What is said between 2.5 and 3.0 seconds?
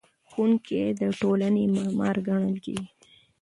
کېږي.